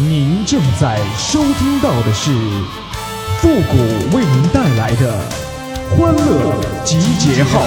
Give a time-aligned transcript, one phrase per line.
[0.00, 2.30] 您正在收听到的是
[3.40, 5.20] 复古为您带来的
[5.90, 7.60] 欢乐集结号。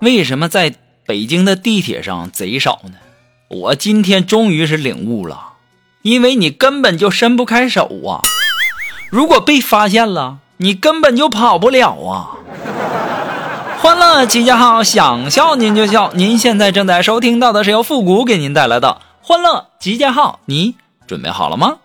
[0.00, 0.74] 为什么在
[1.06, 2.98] 北京的地铁上贼少呢？
[3.48, 5.54] 我今天终于是领悟了，
[6.02, 8.20] 因为你根本就伸不开手啊！
[9.10, 12.36] 如果被发现了，你根本就跑不了啊！
[13.78, 16.10] 欢乐集结号，想笑您就笑。
[16.14, 20.74] 您现在正在收听到的是由复古给您带来的欢乐集结号，你
[21.06, 21.76] 准备好了吗？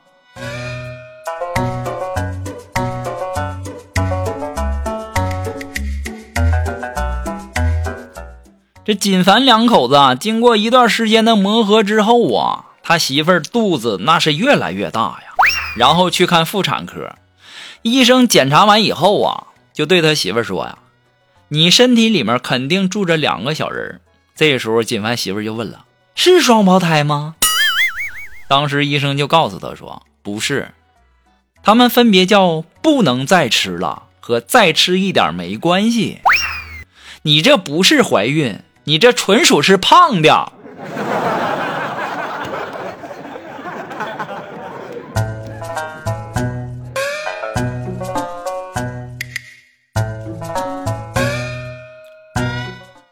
[8.84, 15.34] 这锦凡两口子啊，经过一段时间的磨合之后啊，他媳妇儿肚子那是越来越大呀。
[15.77, 17.12] 然后去看妇产科，
[17.84, 20.77] 医生检查完以后啊，就对他媳妇儿说呀
[21.52, 24.02] ：“你身体里面肯定住着两个小人。”
[24.36, 25.85] 这时候锦凡媳妇就问了
[26.16, 27.35] ：“是双胞胎吗？”
[28.49, 30.74] 当时医生就告诉他说：“不是，
[31.62, 36.20] 他们分别叫不能再吃了和再吃一点没关系。
[37.22, 40.54] 你这不是怀孕。”你这纯属是胖的。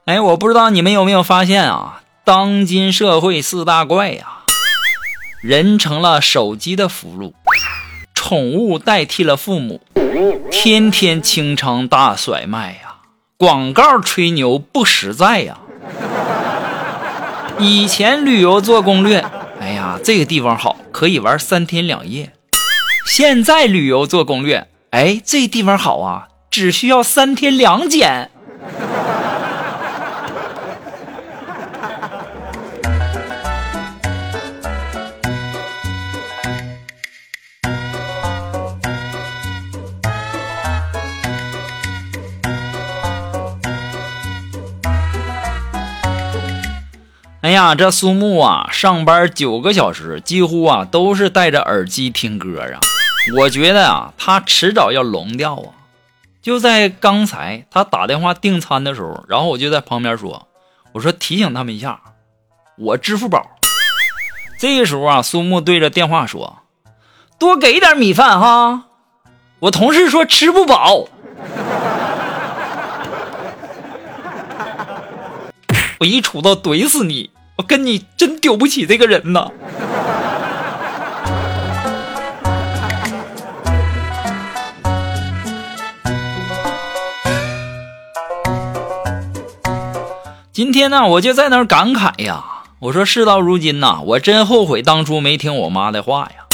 [0.10, 2.02] 哎，我不知道你们有没有发现啊？
[2.24, 4.40] 当今社会四大怪呀，
[5.40, 7.34] 人成了手机的俘虏，
[8.16, 9.80] 宠物代替了父母，
[10.50, 12.96] 天天清仓大甩卖呀。
[13.38, 15.60] 广告吹牛不实在呀！
[17.60, 19.24] 以前旅游做攻略，
[19.62, 22.34] 哎呀，这个地方好，可以玩三天两夜。
[23.06, 28.32] 现在旅游做攻略，哎，这地方好啊，只需要三天两检。
[47.50, 52.80] 哎呀，这苏木啊，上班九个小时，几乎啊都是戴着耳机听歌啊。
[53.36, 55.74] 我觉得啊，他迟早要聋掉啊。
[56.44, 60.48] 就在刚才，他打电话订餐的时候，然后我就在旁边说
[60.94, 62.00] ：“我说提醒他们一下，
[62.78, 63.44] 我支付宝。”
[64.62, 66.60] 这个时候啊，苏木对着电话说
[67.40, 68.84] ：“多给点米饭哈，
[69.62, 71.08] 我同事说吃不饱。
[76.02, 77.32] ”我一杵刀怼死你！
[77.60, 79.50] 我跟你真丢不起这个人呐。
[90.54, 92.46] 今天呢，我就在那儿感慨呀。
[92.80, 96.46] 我说事到如今呐，我真后悔当初没听我妈的话呀。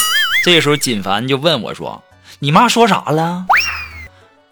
[0.43, 2.01] 这时候锦凡就问我说
[2.39, 3.45] ：“你妈说啥了？”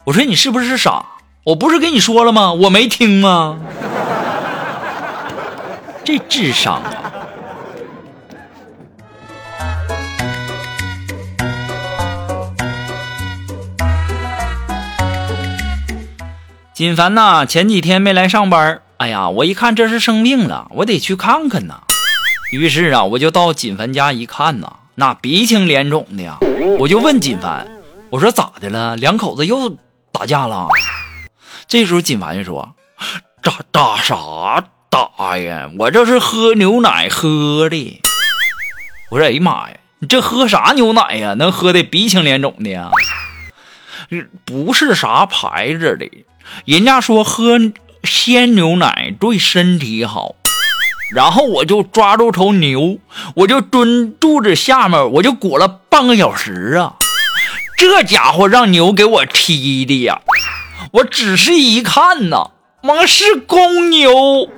[0.06, 1.04] 我说：“你是不是傻？
[1.46, 2.54] 我不是跟你说了吗？
[2.54, 3.58] 我没听吗？”
[6.06, 7.14] 这智商啊！
[16.74, 18.82] 锦凡呐，前几天没来上班。
[18.98, 21.84] 哎呀，我一看这是生病了，我得去看看呐。
[22.52, 26.38] 于是啊，我就到锦凡家一看呐，那鼻青脸肿的呀。
[26.80, 27.66] 我就问锦凡，
[28.10, 28.98] 我说咋的了？
[28.98, 29.70] 两口子又
[30.12, 30.68] 打架了？
[31.68, 32.76] 这时候锦凡就说
[33.42, 35.72] ：“打打啥？”打呀！
[35.80, 38.00] 我这是喝牛奶喝的。
[39.10, 41.34] 我说：“哎呀妈呀，你这喝啥牛奶呀？
[41.34, 42.92] 能喝的鼻青脸肿的呀？
[44.46, 46.08] 不是啥牌子的，
[46.66, 47.60] 人家说喝
[48.04, 50.36] 鲜牛奶对身体好。
[51.12, 53.00] 然后我就抓住头牛，
[53.36, 56.98] 我就蹲肚子下面，我就裹了半个小时啊！
[57.78, 60.22] 这家伙让牛给我踢的呀！
[60.92, 62.52] 我仔细一看呐。”
[62.86, 64.50] 我是公牛，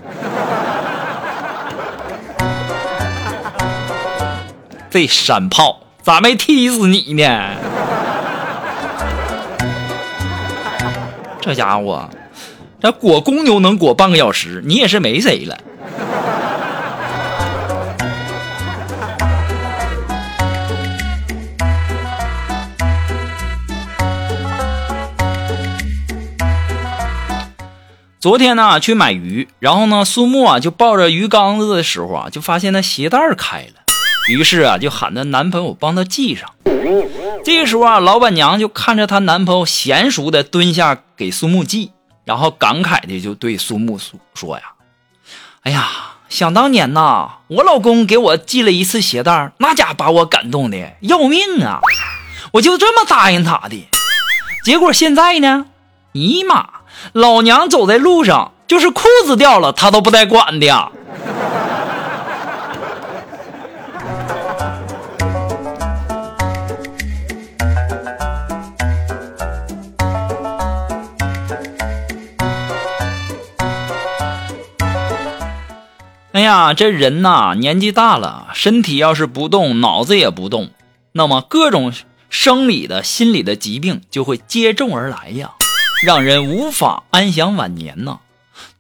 [4.90, 7.52] 这山炮咋没踢死你呢？
[11.40, 12.10] 这家伙，
[12.82, 15.60] 这裹公牛能裹半个小时，你也是没谁了。
[28.26, 33.84] 昨天呢，去买鱼，然后呢，苏木啊就抱着鱼缸子的时候啊，就发现那鞋带开了，
[34.28, 36.50] 于是啊就喊她男朋友帮她系上。
[37.44, 41.92] 这个时候啊，老板娘就看着她男朋友娴熟的蹲下给苏木系，
[42.24, 44.00] 然后感慨的就对苏木
[44.34, 44.64] 说呀
[45.62, 45.88] ：“哎呀，
[46.28, 51.80] 想当年呐，我老公给我系了一次鞋带，那家把我感动的要命啊！
[52.54, 53.88] 我就这么答应他的，
[54.64, 55.68] 结果现在呢，
[56.14, 56.68] 尼玛，
[57.14, 60.92] 老娘走在路上，就是裤子掉了，他都不带管的。”
[76.32, 80.72] 哎呀，这人呐，年纪大了，身体要是不动，脑子也不动，
[81.14, 81.94] 那么各种
[82.30, 85.54] 生理的、心理的疾病就会接踵而来呀，
[86.04, 88.20] 让人无法安享晚年呐。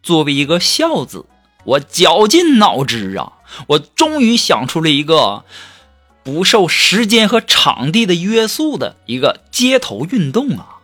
[0.03, 1.25] 作为一个孝子，
[1.63, 3.33] 我绞尽脑汁啊，
[3.67, 5.43] 我终于想出了一个
[6.23, 10.81] 不受时间和场地的约束的一个街头运动啊，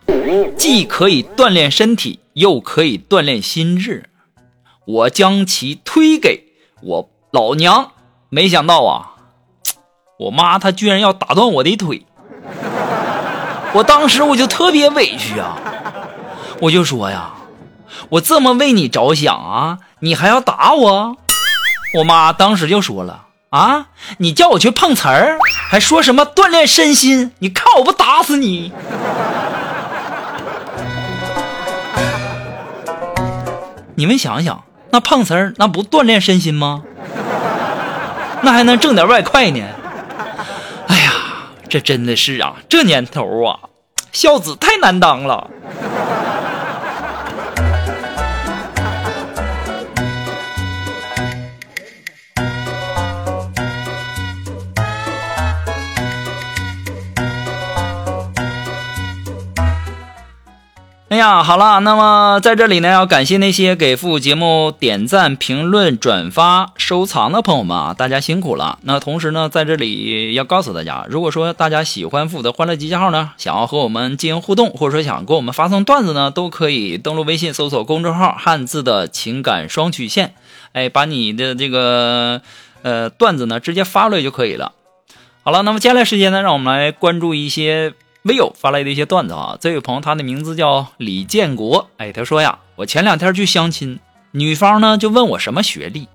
[0.56, 4.08] 既可以锻炼身体，又可以锻炼心智。
[4.84, 6.44] 我将其推给。
[6.82, 7.92] 我老娘
[8.28, 9.12] 没想到啊，
[10.18, 12.04] 我妈她居然要打断我的腿，
[13.74, 15.56] 我当时我就特别委屈啊，
[16.62, 17.32] 我就说呀，
[18.10, 21.16] 我这么为你着想啊，你还要打我？
[21.98, 23.86] 我妈当时就说了啊，
[24.18, 25.38] 你叫我去碰瓷儿，
[25.68, 27.32] 还说什么锻炼身心？
[27.40, 28.72] 你看我不打死你！
[33.96, 34.62] 你们想想。
[34.94, 36.82] 那碰瓷儿那不锻炼身心吗？
[38.42, 39.64] 那还能挣点外快呢。
[40.86, 41.12] 哎呀，
[41.68, 43.58] 这真的是啊，这年头啊，
[44.12, 45.50] 孝子太难当了。
[61.12, 68.78] 哎呀，好了，那么在这里呢，要感谢那些给复古节目点赞、评论、转发、收藏的朋友们啊，大家辛苦了。
[68.84, 80.32] 那同时呢，在这里要告诉大家，如果说大家喜欢复古的欢乐集结号呢，想要和我们进行互动，或者说想给我们发送段子呢，都可以登录微信搜索公众号“汉字的情感双曲线”，
[80.72, 82.40] 哎，把你的这个
[82.80, 84.72] 呃段子呢直接发过来就可以了。
[85.42, 87.92] 好了，那么接下来时间呢，让我们来关注一些。
[88.22, 93.98] 微友发来的一些段子啊，这位朋友他的名字叫李建国，哎，他说呀，我前两天去相亲，
[94.30, 96.06] 女方呢就问我什么学历，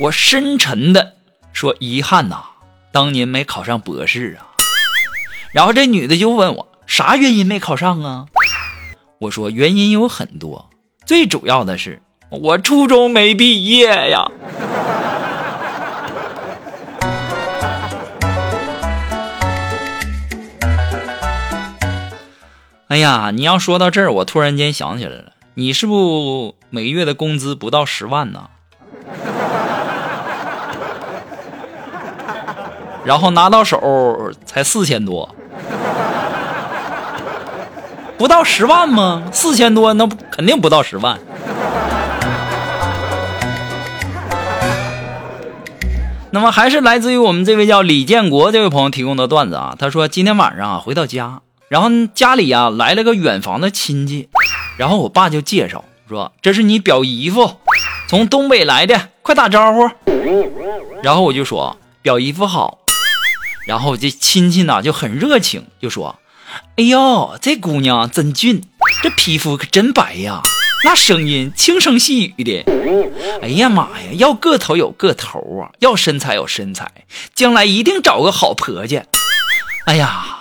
[0.00, 1.16] 我深沉的
[1.52, 2.44] 说遗憾呐，
[2.92, 4.56] 当年没考上博士啊。
[5.52, 8.26] 然后这女的就问我啥原因没考上啊？
[9.18, 10.70] 我说原因有很多，
[11.04, 14.30] 最主要的是我初中没毕业呀。
[22.88, 28.48] 哎呀，你要说到这儿，我突然间想起来了，你是不每月的工资不到十万呢？
[33.04, 35.28] 然后拿到手才四千多，
[38.16, 39.24] 不到十万吗？
[39.32, 41.18] 四千多，那肯定不到十万。
[46.30, 51.42] 那么还是来自于我们这位叫李建国这位朋友提供的段子啊，他说今天晚上啊回到家。
[51.68, 54.30] 然后家里呀来了个远房的亲戚，
[54.78, 57.58] 然后我爸就介绍说：“这是你表姨夫，
[58.08, 59.90] 从东北来的，快打招呼。”
[61.04, 62.78] 然后我就说：“表姨夫好。”
[63.68, 66.18] 然后这亲戚呢就很热情，就说
[66.76, 68.62] ：“哎呦，这姑娘真俊，
[69.02, 70.40] 这皮肤可真白呀，
[70.84, 72.64] 那声音轻声细语的。
[73.42, 76.90] 哎呀妈呀，要个头有个头啊，要身材有身材，
[77.34, 79.04] 将来一定找个好婆家。
[79.84, 80.36] 哎呀。”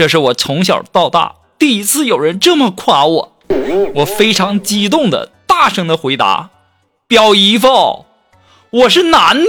[0.00, 3.36] 这是我从小到大第一次有人这么夸我，
[3.96, 6.48] 我非常激动的大声的回答
[7.06, 8.06] ：“表姨夫，
[8.70, 9.44] 我是男的。”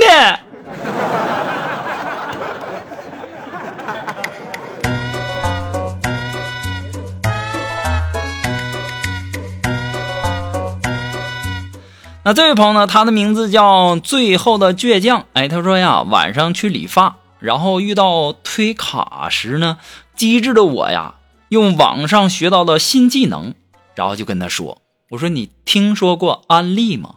[12.25, 12.85] 那这位朋友呢？
[12.85, 15.23] 他的名字叫最后的倔强。
[15.31, 19.77] 哎，他说呀，晚上去理发，然后遇到推卡时呢。
[20.15, 21.15] 机智的我呀，
[21.49, 23.53] 用网上学到的新技能，
[23.95, 27.15] 然后就跟他说：“我说你听说过安利吗？”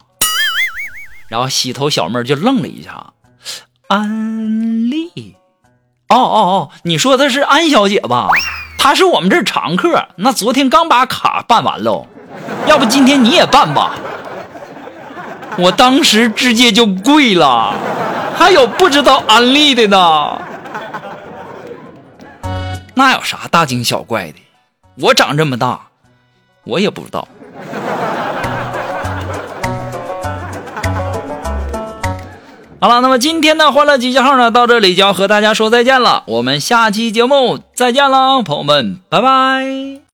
[1.29, 3.13] 然后洗头小妹就愣了一下，
[3.87, 5.35] 安利？
[6.07, 8.29] 哦哦哦，你说的是安小姐吧？
[8.77, 12.05] 她是我们这儿常客，那昨天刚把卡办完喽，
[12.67, 13.95] 要不今天你也办吧？
[15.57, 17.73] 我当时直接就跪了，
[18.37, 20.41] 还有不知道安利的呢。
[22.95, 24.39] 那有啥大惊小怪的？
[24.97, 25.87] 我长这么大，
[26.63, 27.27] 我也不知道。
[32.79, 34.51] 好了，那么今天的欢乐集结号呢？
[34.51, 40.01] 到这里就要和大家说再见了，我们下期节目再见喽，朋友们，拜拜。